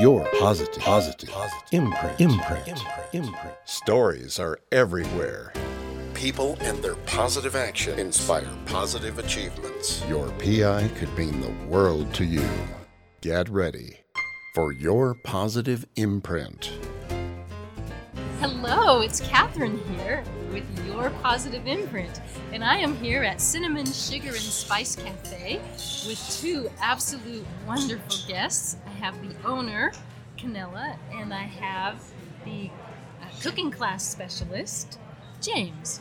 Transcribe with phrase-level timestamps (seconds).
[0.00, 3.54] your positive, positive, positive imprint, imprint, imprint, imprint.
[3.66, 5.52] Stories are everywhere.
[6.14, 10.02] People and their positive action inspire positive achievements.
[10.08, 12.48] Your PI could mean the world to you.
[13.20, 13.98] Get ready
[14.54, 16.72] for your positive imprint.
[18.40, 22.22] Hello, it's Catherine here with your positive imprint,
[22.54, 25.60] and I am here at Cinnamon Sugar and Spice Cafe
[26.06, 28.78] with two absolute wonderful guests.
[28.86, 29.92] I have the owner,
[30.38, 32.02] Canella, and I have
[32.46, 32.70] the
[33.20, 34.98] uh, cooking class specialist,
[35.42, 36.00] James.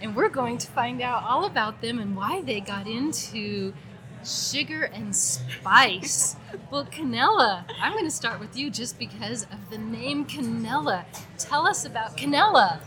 [0.00, 3.74] And we're going to find out all about them and why they got into
[4.24, 6.36] sugar and spice.
[6.70, 11.04] well, Canella, I'm going to start with you just because of the name Canella.
[11.38, 12.80] Tell us about Canella.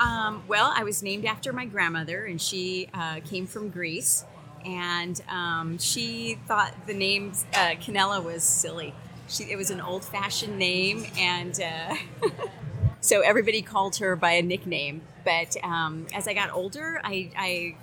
[0.00, 4.24] Um, well, I was named after my grandmother, and she uh, came from Greece.
[4.64, 8.94] And um, she thought the name uh, Canella was silly.
[9.28, 11.94] She, it was an old fashioned name, and uh,
[13.00, 15.02] so everybody called her by a nickname.
[15.24, 17.76] But um, as I got older, I, I,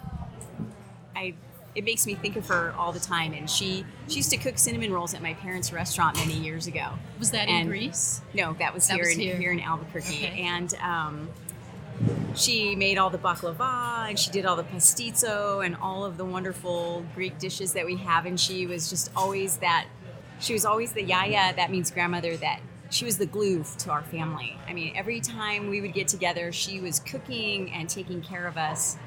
[1.16, 1.34] I
[1.76, 3.34] it makes me think of her all the time.
[3.34, 6.90] And she she used to cook cinnamon rolls at my parents' restaurant many years ago.
[7.20, 8.22] Was that And- in Greece?
[8.34, 9.38] No, that was That here was in here.
[9.38, 10.26] here, in Albuquerque.
[10.28, 10.42] Okay.
[10.42, 11.30] And um,
[12.36, 16.26] she made all the baklava and she did all the pastitsio and all of the
[16.26, 18.26] wonderful Greek dishes that we have.
[18.26, 19.88] And she was just always that.
[20.40, 21.54] She was always the yaya.
[21.56, 22.36] That means grandmother.
[22.38, 24.58] That she was the glue to our family.
[24.68, 28.58] I mean, every time we would get together, she was cooking and taking care of
[28.58, 28.98] us.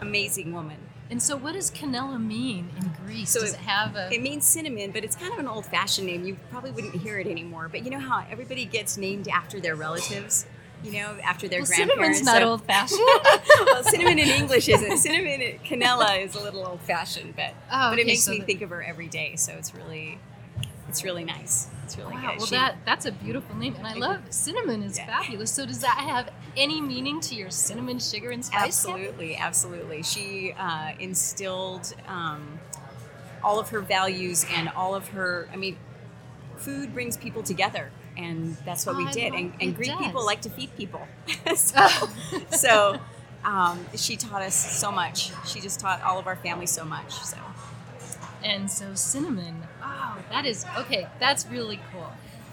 [0.00, 0.78] Amazing woman.
[1.10, 3.30] And so, what does Canella mean in Greece?
[3.30, 4.12] So does it- it have a?
[4.12, 6.24] It means cinnamon, but it's kind of an old fashioned name.
[6.24, 7.68] You probably wouldn't hear it anymore.
[7.68, 10.46] But you know how everybody gets named after their relatives?
[10.82, 12.18] You know, after their well, grandparents.
[12.18, 13.00] cinnamon's not So- old fashioned.
[13.66, 14.96] well, cinnamon in English isn't.
[14.98, 18.32] Cinnamon in Canella is a little old fashioned, but Oh, but it okay, makes so
[18.32, 19.36] me the- think of her every day.
[19.36, 20.18] So it's really,
[20.88, 21.68] it's really nice.
[21.84, 22.38] It's really Wow, good.
[22.38, 25.06] well She- that that's a beautiful name, and I love cinnamon is Yeah.
[25.06, 25.50] fabulous.
[25.52, 28.64] So does that have any meaning to your cinnamon sugar and spice?
[28.86, 30.02] absolutely, absolutely.
[30.02, 32.60] She uh, instilled um,
[33.42, 35.48] all of her values and all of her.
[35.52, 35.76] I mean,
[36.56, 37.90] food brings people together.
[38.16, 39.34] And that's what we I did.
[39.34, 39.98] And, and Greek does.
[39.98, 41.06] people like to feed people.
[41.56, 41.86] so,
[42.50, 43.00] so
[43.44, 45.32] um, she taught us so much.
[45.46, 47.12] She just taught all of our family so much.
[47.12, 47.36] So
[48.42, 49.62] And so cinnamon.
[49.82, 51.08] Oh, that is okay.
[51.18, 52.02] That's really cool.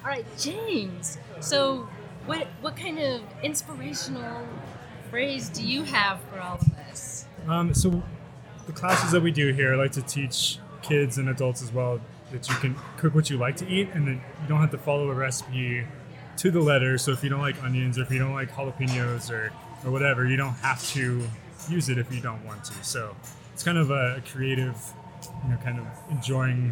[0.03, 1.19] All right, James.
[1.41, 1.87] So
[2.25, 4.45] what what kind of inspirational
[5.09, 7.25] phrase do you have for all of us?
[7.47, 8.01] Um, so
[8.67, 11.99] the classes that we do here, I like to teach kids and adults as well
[12.31, 14.77] that you can cook what you like to eat, and that you don't have to
[14.77, 15.85] follow a recipe
[16.37, 16.97] to the letter.
[16.97, 19.51] So if you don't like onions, or if you don't like jalapenos, or
[19.83, 21.27] or whatever, you don't have to
[21.69, 22.83] use it if you don't want to.
[22.83, 23.15] So
[23.53, 24.75] it's kind of a creative,
[25.43, 26.71] you know, kind of enjoying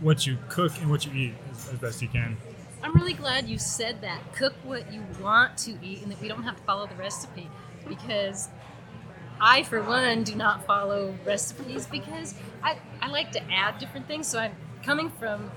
[0.00, 2.36] what you cook and what you eat as, as best you can.
[2.82, 4.32] I'm really glad you said that.
[4.34, 7.48] Cook what you want to eat and that we don't have to follow the recipe
[7.88, 8.48] because
[9.40, 14.26] I, for one, do not follow recipes because I, I like to add different things.
[14.26, 15.50] So I'm coming from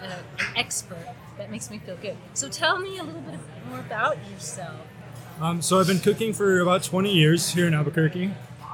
[0.00, 1.06] uh, an expert.
[1.38, 2.16] That makes me feel good.
[2.34, 3.38] So tell me a little bit
[3.68, 4.80] more about yourself.
[5.40, 8.32] Um, so I've been cooking for about 20 years here in Albuquerque.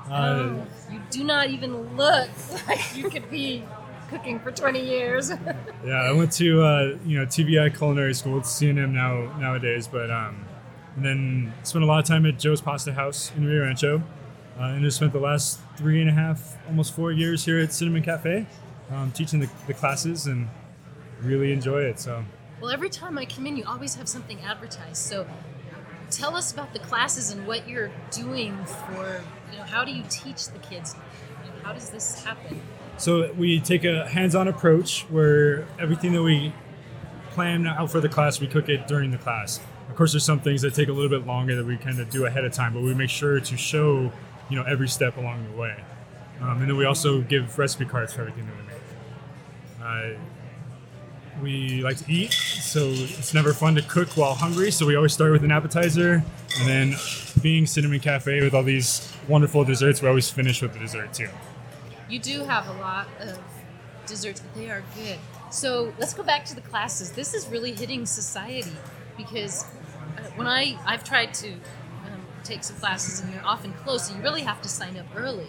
[0.08, 2.28] Uh, Oh, you do not even look
[2.68, 3.64] like you could be
[4.12, 5.32] cooking for 20 years.
[5.84, 8.38] Yeah, I went to uh, you know TVI Culinary School.
[8.38, 10.44] It's CNM now nowadays, but um,
[10.94, 14.00] and then spent a lot of time at Joe's Pasta House in Rio Rancho,
[14.60, 17.72] uh, and just spent the last three and a half, almost four years here at
[17.72, 18.46] Cinnamon Cafe,
[18.92, 20.48] um, teaching the, the classes and
[21.20, 21.98] really enjoy it.
[21.98, 22.24] So
[22.60, 24.98] Well, every time I come in, you always have something advertised.
[24.98, 25.26] So
[26.10, 30.04] tell us about the classes and what you're doing for, you know, how do you
[30.08, 30.94] teach the kids?
[31.44, 32.60] You how does this happen?
[32.98, 36.52] So we take a hands-on approach where everything that we
[37.30, 39.60] plan out for the class, we cook it during the class.
[39.88, 42.10] Of course, there's some things that take a little bit longer that we kind of
[42.10, 44.12] do ahead of time, but we make sure to show,
[44.48, 45.82] you know, every step along the way.
[46.40, 50.16] Um, and then we also give recipe cards for everything that we make.
[50.16, 50.18] Uh,
[51.42, 54.70] we like to eat, so it's never fun to cook while hungry.
[54.70, 56.22] So we always start with an appetizer,
[56.58, 56.94] and then
[57.42, 61.28] being Cinnamon Cafe with all these wonderful desserts, we always finish with the dessert too.
[62.12, 63.38] You do have a lot of
[64.06, 65.18] desserts, but they are good.
[65.50, 67.12] So let's go back to the classes.
[67.12, 68.76] This is really hitting society
[69.16, 69.64] because
[70.18, 74.14] uh, when I I've tried to um, take some classes and they're often closed, so
[74.14, 75.46] you really have to sign up early.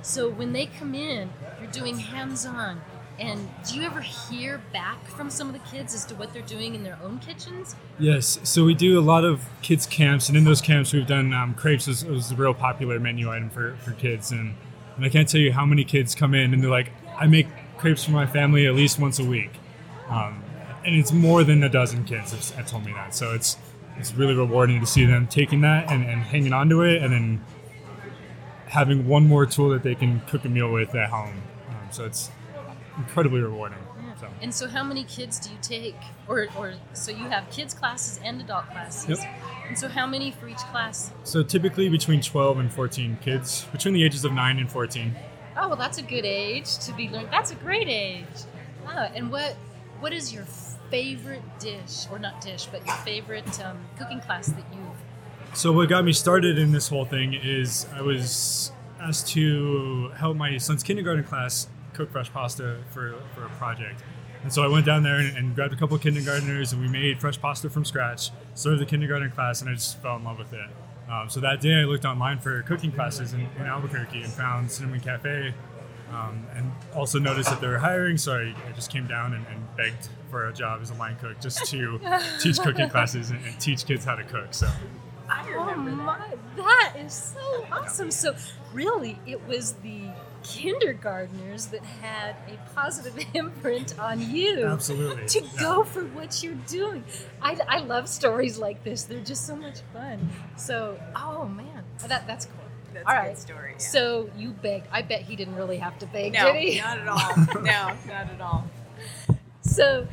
[0.00, 1.28] So when they come in,
[1.60, 2.80] you're doing hands-on.
[3.18, 6.40] And do you ever hear back from some of the kids as to what they're
[6.40, 7.76] doing in their own kitchens?
[7.98, 11.34] Yes, so we do a lot of kids camps, and in those camps we've done
[11.34, 14.54] um, crepes was, was a real popular menu item for, for kids, and,
[15.00, 17.46] and I can't tell you how many kids come in and they're like, I make
[17.78, 19.50] crepes for my family at least once a week,
[20.10, 20.44] um,
[20.84, 23.14] and it's more than a dozen kids have, have told me that.
[23.14, 23.56] So it's
[23.96, 27.14] it's really rewarding to see them taking that and, and hanging on to it, and
[27.14, 27.44] then
[28.66, 31.42] having one more tool that they can cook a meal with at home.
[31.70, 32.30] Um, so it's
[32.98, 33.78] incredibly rewarding.
[34.20, 34.28] So.
[34.42, 35.96] And so, how many kids do you take?
[36.28, 39.20] Or, or so you have kids classes and adult classes.
[39.20, 39.34] Yep.
[39.68, 41.10] And so, how many for each class?
[41.24, 45.14] So typically between 12 and 14 kids, between the ages of 9 and 14.
[45.56, 47.28] Oh, well, that's a good age to be learned.
[47.30, 48.26] That's a great age.
[48.86, 49.54] Oh, and what
[50.00, 50.44] what is your
[50.90, 55.56] favorite dish, or not dish, but your favorite um, cooking class that you've?
[55.56, 60.36] So what got me started in this whole thing is I was asked to help
[60.36, 61.68] my son's kindergarten class
[62.00, 64.02] cook fresh pasta for, for a project.
[64.42, 66.88] And so I went down there and, and grabbed a couple of kindergartners and we
[66.88, 70.38] made fresh pasta from scratch, served the kindergarten class, and I just fell in love
[70.38, 70.66] with it.
[71.10, 74.70] Um, so that day I looked online for cooking classes in, in Albuquerque and found
[74.70, 75.52] Cinnamon Cafe
[76.10, 78.16] um, and also noticed that they were hiring.
[78.16, 81.16] So I, I just came down and, and begged for a job as a line
[81.20, 82.00] cook just to
[82.40, 84.54] teach cooking classes and, and teach kids how to cook.
[84.54, 84.70] So
[85.32, 88.10] Oh my, that is so awesome.
[88.10, 88.34] So,
[88.72, 90.02] really, it was the
[90.42, 94.64] kindergartners that had a positive imprint on you.
[94.66, 95.50] Absolutely, To yeah.
[95.60, 97.04] go for what you're doing.
[97.42, 99.04] I, I love stories like this.
[99.04, 100.28] They're just so much fun.
[100.56, 102.54] So, oh man, that, that's cool.
[102.92, 103.28] That's All a right.
[103.34, 103.70] good story.
[103.72, 103.78] yeah.
[103.78, 104.88] So, you begged.
[104.90, 106.80] I bet he didn't really have to beg, no, did he?
[106.80, 107.36] not at all.
[107.62, 108.68] No, not at all.
[109.60, 110.08] So,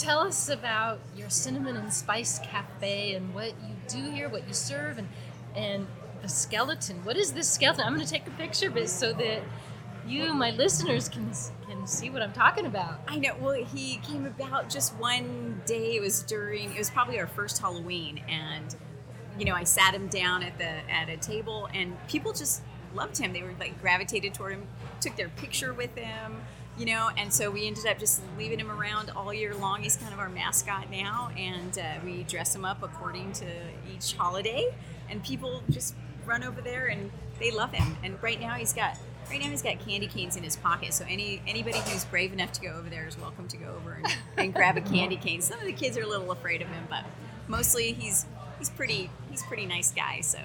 [0.00, 4.54] tell us about your cinnamon and spice cafe and what you do here, what you
[4.54, 5.08] serve, and
[5.54, 5.86] and
[6.22, 7.04] the skeleton.
[7.04, 7.84] What is this skeleton?
[7.84, 9.42] I'm going to take a picture of it so that
[10.06, 11.30] you, my listeners, can
[11.68, 13.00] can see what I'm talking about.
[13.06, 13.34] I know.
[13.40, 15.96] Well, he came about just one day.
[15.96, 16.72] It was during.
[16.72, 18.74] It was probably our first Halloween, and
[19.38, 22.62] you know, I sat him down at the at a table, and people just
[22.94, 23.32] loved him.
[23.32, 24.66] They were like gravitated toward him,
[25.00, 26.40] took their picture with him,
[26.78, 29.82] you know, and so we ended up just leaving him around all year long.
[29.82, 33.46] He's kind of our mascot now, and uh, we dress him up according to
[33.94, 34.72] each holiday,
[35.08, 35.94] and people just
[36.24, 37.96] run over there and they love him.
[38.04, 38.96] And right now he's got
[39.28, 40.94] right now he's got candy canes in his pocket.
[40.94, 43.94] So any anybody who's brave enough to go over there is welcome to go over
[43.94, 44.06] and,
[44.36, 45.40] and grab a candy cane.
[45.40, 47.04] Some of the kids are a little afraid of him, but
[47.48, 48.26] mostly he's
[48.58, 50.20] he's pretty he's a pretty nice guy.
[50.20, 50.38] So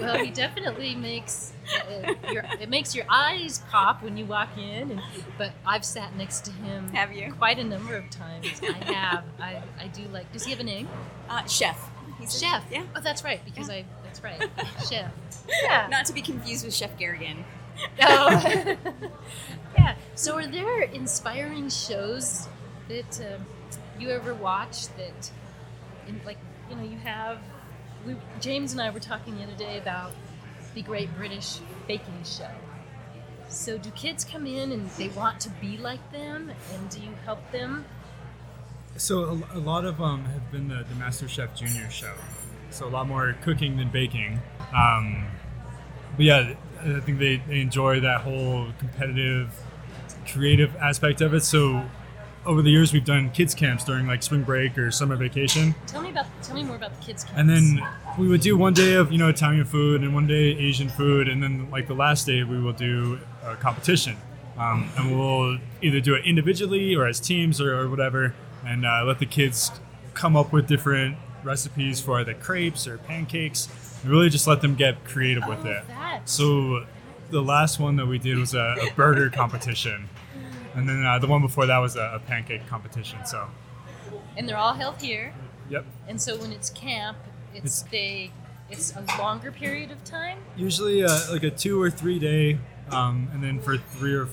[0.00, 1.52] Well, he definitely makes
[1.88, 4.90] uh, your it makes your eyes pop when you walk in.
[4.92, 5.00] And,
[5.38, 7.32] but I've sat next to him Have you?
[7.32, 8.60] quite a number of times.
[8.62, 9.24] I have.
[9.40, 10.30] I, I do like.
[10.32, 10.88] Does he have a name?
[11.28, 11.78] uh, chef,
[12.18, 12.64] he's a- Chef.
[12.70, 12.84] yeah.
[12.96, 13.40] Oh, that's right.
[13.44, 13.84] Because I.
[14.04, 14.42] That's right.
[14.90, 15.10] Chef.
[15.62, 15.86] Yeah.
[15.90, 17.44] Not to be confused with Chef Garrigan.
[18.02, 18.76] Oh.
[19.78, 19.94] yeah.
[20.14, 22.48] So, are there inspiring shows
[22.88, 23.46] that um
[23.98, 25.30] you ever watch that,
[26.08, 26.38] in, like,
[26.68, 27.38] you know, you have?
[28.06, 30.12] We, James and I were talking the other day about
[30.74, 32.50] the Great British Baking Show.
[33.48, 37.10] So, do kids come in and they want to be like them, and do you
[37.24, 37.84] help them?
[38.96, 42.12] So a, a lot of um have been the, the Master Chef Junior show.
[42.70, 44.40] So a lot more cooking than baking.
[44.74, 45.26] Um,
[46.16, 49.54] but yeah, I think they, they enjoy that whole competitive,
[50.26, 51.42] creative aspect of it.
[51.42, 51.84] So
[52.46, 56.02] over the years, we've done kids camps during like spring break or summer vacation, Tell
[56.02, 56.26] me about.
[56.42, 57.24] Tell me more about the kids.
[57.24, 57.38] Camps.
[57.38, 57.86] and then
[58.18, 61.28] we would do one day of you know Italian food and one day Asian food,
[61.28, 64.16] and then like the last day we will do a competition,
[64.58, 68.34] um, and we'll either do it individually or as teams or, or whatever,
[68.66, 69.70] and uh, let the kids
[70.14, 73.68] come up with different recipes for the crepes or pancakes.
[74.02, 75.88] And really just let them get creative with Oh, it.
[75.88, 76.28] that.
[76.28, 76.84] So
[77.30, 80.08] the last one that we did was a, a burger competition,
[80.74, 83.24] and then uh, the one before that was a, a pancake competition.
[83.26, 83.48] So,
[84.36, 85.32] and they're all held here.
[85.70, 85.84] yep.
[86.08, 87.16] And so when it's camp,
[87.54, 88.30] it's, It's- they
[88.70, 90.38] it's a longer period of time.
[90.56, 92.58] Usually uh, like a two or three day,
[92.90, 94.26] um, and then for three or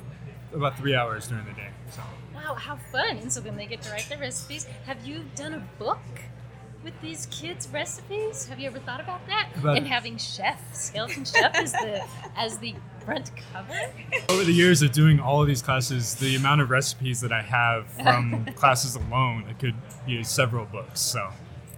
[0.54, 1.70] about three hours during the day.
[1.92, 2.02] So
[2.34, 3.18] Wow, how fun!
[3.18, 4.66] And so then they get to write their recipes.
[4.86, 6.00] Have you done a book
[6.84, 8.46] with these kids' recipes?
[8.48, 9.50] Have you ever thought about that?
[9.56, 12.04] About- and having chef, skeleton chef, as the
[12.36, 13.74] as the front cover.
[14.30, 17.42] over the years of doing all of these classes, the amount of recipes that I
[17.42, 21.00] have from classes alone, it could be several books.
[21.02, 21.30] So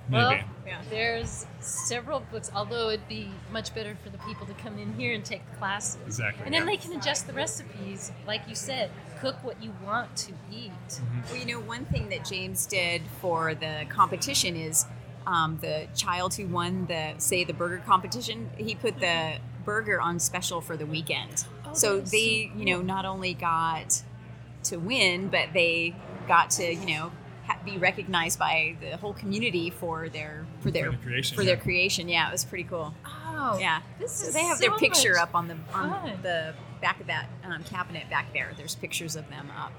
[0.09, 0.23] maybe.
[0.23, 0.81] Well, Yeah.
[0.89, 2.49] there's several books.
[2.53, 5.57] Although it'd be much better for the people to come in here and take the
[5.57, 5.99] classes.
[6.05, 6.65] Exactly, And then yeah.
[6.67, 8.89] they can adjust the recipes, like you said.
[9.23, 10.71] Cook what you want to eat.
[11.29, 14.85] Well, you know, one thing that James did for the competition is
[15.25, 18.49] um, the child who won the say the burger competition.
[18.57, 22.81] He put the burger on special for the weekend, Oh, so they, so you know,
[22.81, 24.03] not only got
[24.65, 25.95] to win, but they
[26.27, 27.11] got to, you know,
[27.47, 31.55] ha- be recognized by the whole community for their for their the creation, for their
[31.55, 31.61] yeah.
[31.61, 32.09] creation.
[32.09, 32.93] Yeah, it was pretty cool.
[33.05, 36.19] Oh, Yeah, This so is they have so their picture up on the on fun.
[36.21, 38.51] the back of that um, cabinet back there.
[38.55, 39.71] There's pictures of them up.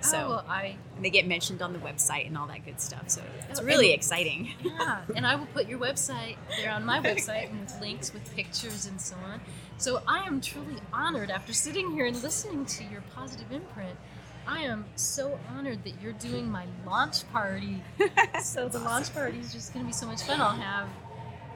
[0.00, 2.80] So oh, well, I and they get mentioned on the website and all that good
[2.80, 3.04] stuff.
[3.08, 4.50] So it's Oh, really and- exciting.
[4.62, 8.34] yeah, and I will put your website there on my website and with links with
[8.34, 9.40] pictures and so on.
[9.76, 13.96] So I am truly honored after sitting here and listening to your positive imprint.
[14.44, 17.80] I am so honored that you're doing my launch party.
[18.42, 20.40] so the launch party is just going to be so much fun.
[20.40, 20.86] I'll have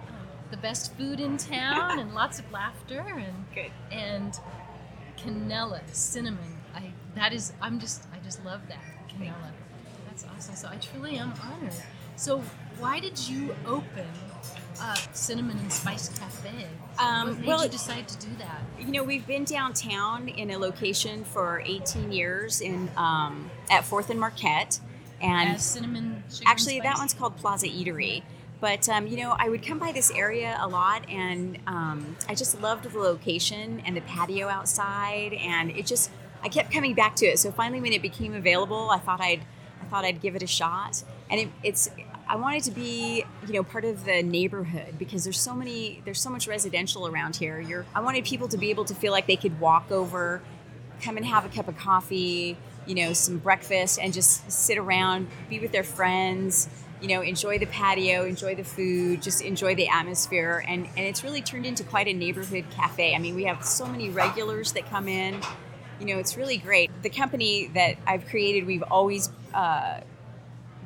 [0.08, 3.72] um, the best food in town and lots of laughter and Good.
[3.90, 4.38] and
[5.16, 6.58] canela, cinnamon.
[6.75, 9.50] I that is I'm just I just love that canela.
[10.06, 10.54] That's awesome.
[10.54, 11.73] So I truly am honored.
[12.16, 12.42] So
[12.78, 14.06] why did you open
[14.80, 16.66] uh, Cinnamon and Spice Cafe?
[16.99, 18.61] Um, what made well, you decide to do that?
[18.78, 24.11] You know, we've been downtown in a location for 18 years in um, at Fourth
[24.11, 24.80] and Marquette,
[25.20, 28.23] and As Cinnamon actually that one's called Plaza Eatery.
[28.60, 32.34] But um, you know, I would come by this area a lot, and um, I
[32.34, 36.10] just loved the location and the patio outside, and it just
[36.42, 37.38] I kept coming back to it.
[37.38, 39.42] So finally, when it became available, I thought I'd
[39.82, 41.90] I thought I'd give it a shot, and it, it's
[42.28, 46.20] I wanted to be you know part of the neighborhood because there's so many there's
[46.20, 47.60] so much residential around here.
[47.60, 50.40] You're I wanted people to be able to feel like they could walk over,
[51.02, 55.28] come and have a cup of coffee, you know, some breakfast, and just sit around,
[55.48, 56.68] be with their friends,
[57.00, 60.65] you know, enjoy the patio, enjoy the food, just enjoy the atmosphere.
[60.67, 63.15] And, and it's really turned into quite a neighborhood cafe.
[63.15, 65.41] I mean, we have so many regulars that come in.
[66.00, 66.91] You know, it's really great.
[67.03, 70.00] The company that I've created, we've always uh,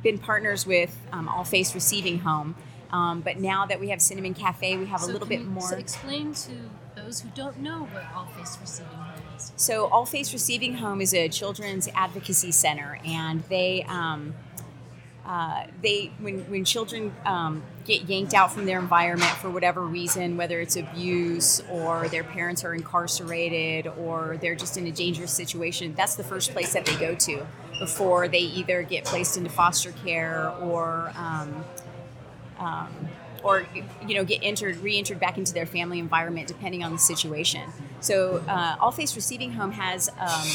[0.02, 2.56] been partners with um, All Faiths Receiving Home.
[2.92, 5.62] Um, but now that we have Cinnamon Cafe, we have a little bit more.
[5.62, 6.50] So explain to
[6.96, 9.52] those who don't know what All Faiths Receiving Home is.
[9.56, 14.34] So, All Faiths Receiving Home is a children's advocacy center, and they um,
[15.24, 20.36] uh, they when when children um, get yanked out from their environment for whatever reason,
[20.36, 25.94] whether it's abuse or their parents are incarcerated or they're just in a dangerous situation,
[25.94, 27.46] that's the first place that they go to
[27.78, 31.64] before they either get placed into foster care or um,
[32.58, 33.08] um,
[33.42, 33.66] or
[34.06, 37.70] you know get entered re-entered back into their family environment depending on the situation.
[38.00, 40.48] So uh, all faiths receiving home has um,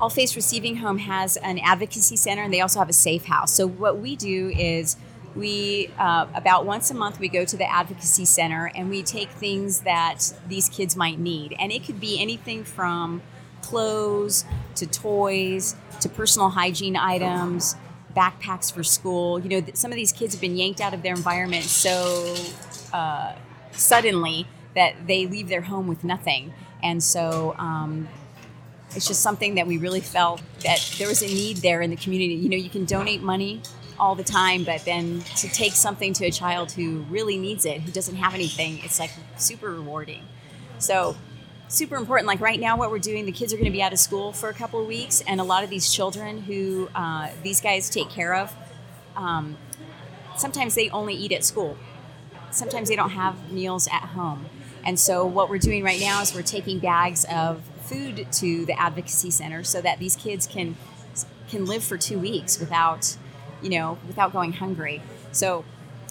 [0.00, 3.52] all faiths receiving home has an advocacy center and they also have a safe house.
[3.52, 4.96] So what we do is
[5.34, 9.30] we uh, about once a month we go to the advocacy center and we take
[9.30, 11.54] things that these kids might need.
[11.58, 13.22] And it could be anything from
[13.62, 14.44] clothes
[14.76, 17.76] to toys to personal hygiene items
[18.16, 19.40] backpacks for school.
[19.40, 22.36] You know some of these kids have been yanked out of their environment so
[22.92, 23.34] uh,
[23.72, 26.52] suddenly that they leave their home with nothing.
[26.82, 28.08] And so um,
[28.96, 31.96] it's just something that we really felt that there was a need there in the
[31.96, 32.34] community.
[32.34, 33.60] You know, you can donate money
[33.98, 37.80] all the time, but then to take something to a child who really needs it,
[37.80, 40.22] who doesn't have anything, it's like super rewarding.
[40.78, 41.16] So,
[41.68, 42.26] super important.
[42.26, 44.32] Like right now, what we're doing, the kids are going to be out of school
[44.32, 47.88] for a couple of weeks, and a lot of these children who uh, these guys
[47.88, 48.54] take care of,
[49.16, 49.56] um,
[50.36, 51.76] sometimes they only eat at school.
[52.50, 54.46] Sometimes they don't have meals at home.
[54.84, 58.78] And so, what we're doing right now is we're taking bags of food to the
[58.78, 60.76] advocacy center so that these kids can
[61.48, 63.16] can live for two weeks without,
[63.62, 65.02] you know, without going hungry.
[65.30, 65.64] So,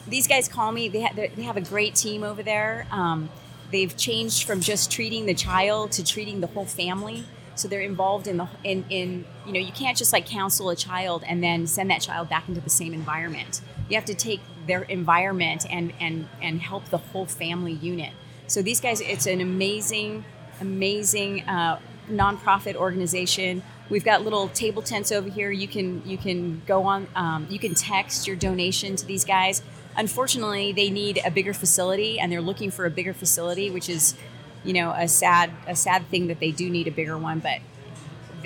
[0.07, 0.89] these guys call me.
[0.89, 2.85] They ha- they have a great team over there.
[2.91, 3.29] Um,
[3.71, 7.25] they've changed from just treating the child to treating the whole family.
[7.55, 10.75] So they're involved in the in in you know you can't just like counsel a
[10.75, 13.61] child and then send that child back into the same environment.
[13.89, 18.11] You have to take their environment and and and help the whole family unit.
[18.47, 20.25] So these guys, it's an amazing,
[20.61, 21.79] amazing uh,
[22.09, 23.63] nonprofit organization.
[23.89, 25.51] We've got little table tents over here.
[25.51, 27.07] You can you can go on.
[27.15, 29.61] Um, you can text your donation to these guys.
[29.95, 34.15] Unfortunately, they need a bigger facility, and they're looking for a bigger facility, which is,
[34.63, 37.39] you know, a sad a sad thing that they do need a bigger one.
[37.39, 37.59] But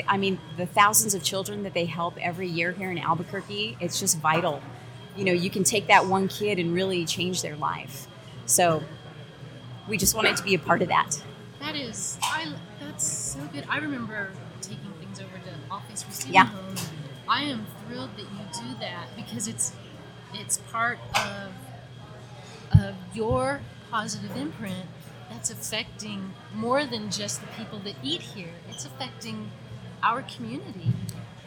[0.08, 4.00] I mean, the thousands of children that they help every year here in Albuquerque, it's
[4.00, 4.62] just vital.
[5.16, 8.08] You know, you can take that one kid and really change their life.
[8.46, 8.84] So
[9.88, 11.22] we just wanted to be a part of that.
[11.60, 12.54] That is, I.
[12.80, 13.66] That's so good.
[13.70, 16.46] I remember taking things over to All Faiths Receiving Yeah.
[16.46, 16.76] Home.
[17.28, 19.74] I am thrilled that you do that because it's
[20.34, 21.52] it's part of
[22.80, 24.86] of your positive imprint
[25.30, 28.54] that's affecting more than just the people that eat here.
[28.70, 29.52] It's affecting
[30.04, 30.92] our community.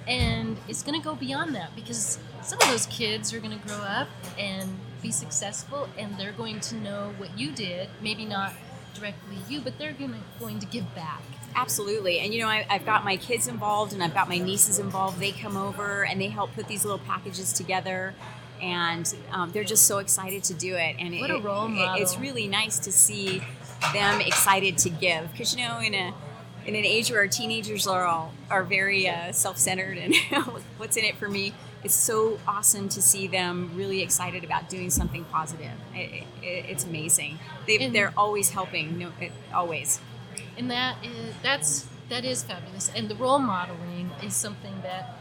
[0.09, 3.67] And it's going to go beyond that because some of those kids are going to
[3.67, 4.69] grow up and
[5.03, 7.89] be successful and they're going to know what you did.
[8.03, 8.53] Maybe not
[8.95, 11.23] directly you, but they're gonna, going to give back.
[11.55, 12.21] Absolutely.
[12.21, 15.19] And you know, I, I've got my kids involved and I've got my nieces involved.
[15.19, 18.15] They come over and they help put these little packages together.
[18.63, 20.97] And um, they're just so excited to do it.
[20.99, 23.43] And What it, a role it- it's really nice to see
[23.95, 25.33] them excited to give.
[25.33, 26.13] Because, you know, in a
[26.67, 30.15] in an age where our teenagers are all are very uh, self-centered and
[30.77, 34.91] what's in it for me it's so awesome to see them really excited about doing
[34.91, 35.73] something positive.
[35.95, 37.39] It, it, it's amazing.
[37.67, 40.01] They, they're always helping no it, always.
[40.59, 42.91] And that is that's that is fabulous.
[42.95, 45.17] And the role modeling is something that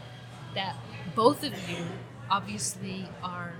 [0.54, 0.76] that
[1.14, 1.84] both of you
[2.30, 3.54] obviously are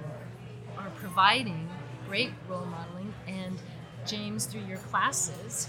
[0.77, 1.69] are providing
[2.07, 3.15] great role modeling.
[3.27, 3.59] And
[4.07, 5.69] james through your classes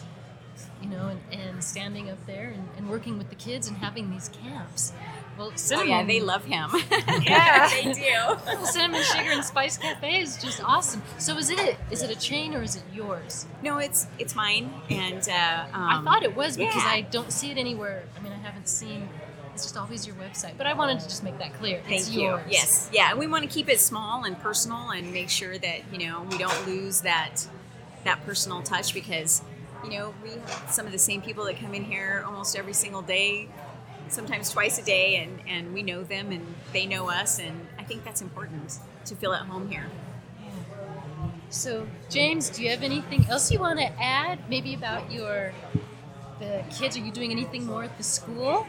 [0.81, 4.09] you know and, and standing up there and, and working with the kids and having
[4.09, 4.93] these camps
[5.41, 6.69] well oh yeah they love him
[7.21, 7.69] Yeah.
[7.69, 12.03] they do cinnamon sugar and spice cafe is just awesome so is it a, is
[12.03, 16.05] it a chain or is it yours no it's it's mine and uh, I um,
[16.05, 16.89] thought it was because yeah.
[16.91, 18.03] I don't see it anywhere.
[18.17, 19.07] I mean, I haven't seen.
[19.53, 20.57] It's just always your website.
[20.57, 21.81] But I wanted to just make that clear.
[21.87, 22.21] Thank it's you.
[22.21, 22.43] yours.
[22.49, 23.13] Yes, yeah.
[23.13, 26.37] We want to keep it small and personal, and make sure that you know we
[26.37, 27.47] don't lose that
[28.03, 29.41] that personal touch because
[29.83, 32.73] you know we have some of the same people that come in here almost every
[32.73, 33.47] single day,
[34.11, 37.83] sometimes twice a day, and and we know them and they know us, and I
[37.83, 39.85] think that's important to feel at home here.
[41.49, 44.39] So, James, do you have anything else you want to add?
[44.49, 45.53] Maybe about your
[46.39, 46.97] the kids?
[46.97, 48.67] Are you doing anything more at the school?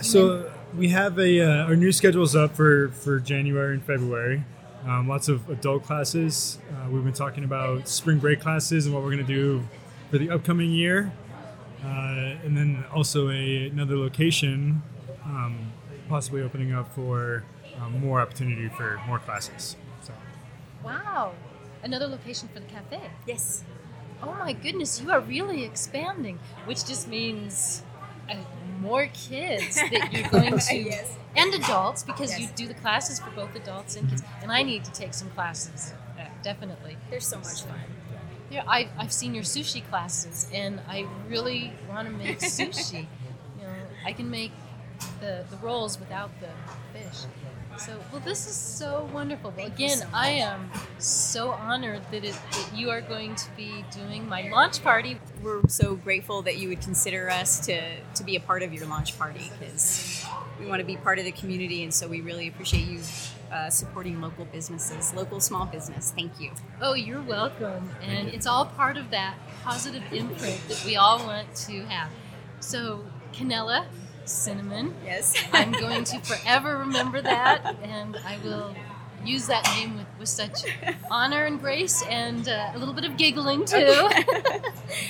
[0.00, 4.44] So we have a uh, our new schedule's up for for January and February.
[4.86, 6.58] Um, lots of adult classes.
[6.70, 9.62] Uh, we've been talking about spring break classes and what we're going to do
[10.10, 11.12] for the upcoming year,
[11.84, 14.82] uh, and then also a, another location,
[15.24, 15.72] um,
[16.08, 17.44] possibly opening up for
[17.80, 19.76] um, more opportunity for more classes.
[20.02, 20.12] So.
[20.84, 21.32] Wow,
[21.82, 23.00] another location for the cafe.
[23.26, 23.64] Yes.
[24.22, 27.82] Oh my goodness, you are really expanding, which just means
[28.30, 28.36] uh,
[28.80, 31.16] more kids that you're going to, Yes.
[31.36, 34.22] and adults, because you do the classes for both adults and kids.
[34.42, 36.96] And I need to take some classes, uh, definitely.
[37.10, 37.78] They're so much fun.
[38.52, 43.06] Yeah, I, I've seen your sushi classes, and I really want to make sushi.
[43.58, 43.72] you know,
[44.04, 44.52] I can make
[45.20, 46.48] the, the rolls without the
[46.92, 47.24] fish.
[47.78, 49.54] So, well, this is so wonderful.
[49.56, 53.86] Well, again, so I am so honored that, it, that you are going to be
[53.90, 55.18] doing my launch party.
[55.42, 58.86] We're so grateful that you would consider us to to be a part of your
[58.86, 60.22] launch party because
[60.60, 63.00] we want to be part of the community, and so we really appreciate you
[63.52, 66.12] uh, supporting local businesses, local small business.
[66.16, 66.50] Thank you.
[66.80, 67.90] Oh, you're welcome.
[68.02, 72.10] And it's all part of that positive imprint that we all want to have.
[72.60, 73.84] So, Canella,
[74.24, 75.34] cinnamon, Yes.
[75.52, 78.74] I'm going to forever remember that, and I will
[79.24, 80.60] use that name with, with such
[81.10, 84.08] honor and grace and uh, a little bit of giggling too.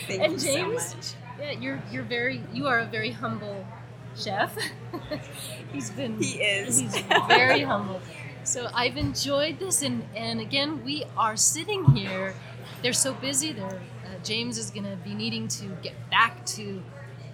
[0.07, 1.07] Thank and you James, so much.
[1.40, 3.66] yeah, you're you're very you are a very humble
[4.16, 4.55] chef.
[5.72, 6.78] he's been He is.
[6.81, 6.94] he's
[7.28, 8.00] very humble.
[8.44, 12.35] So I've enjoyed this, and and again we are sitting here.
[12.83, 13.52] They're so busy.
[13.52, 16.83] They're uh, James is going to be needing to get back to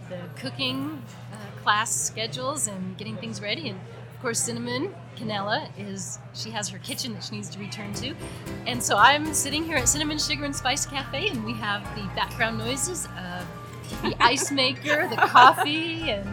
[0.09, 3.69] the cooking uh, class schedules and getting things ready.
[3.71, 3.81] And
[4.15, 8.15] of course, Cinnamon Canella is she has her kitchen that she needs to return to.
[8.67, 12.03] And so I'm sitting here at Cinnamon Sugar and Spice Cafe, and we have the
[12.15, 13.47] background noises of
[14.03, 16.29] the ice maker, the coffee, and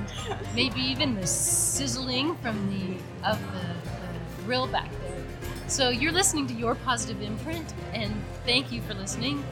[0.54, 3.95] maybe even the sizzling from the of the, the
[4.46, 5.24] grill back there.
[5.68, 8.14] So you're listening to Your Positive Imprint, and
[8.46, 9.44] thank you for listening.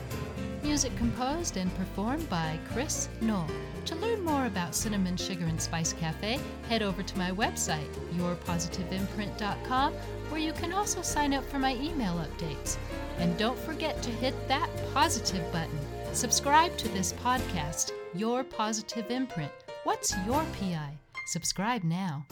[0.61, 3.47] Music composed and performed by Chris Knoll.
[3.85, 9.93] To learn more about Cinnamon Sugar and Spice Cafe, head over to my website, yourpositiveimprint.com,
[10.29, 12.77] where you can also sign up for my email updates.
[13.17, 15.77] And don't forget to hit that positive button.
[16.13, 19.51] Subscribe to this podcast, Your Positive Imprint.
[19.83, 20.97] What's your PI?
[21.25, 22.25] Subscribe now.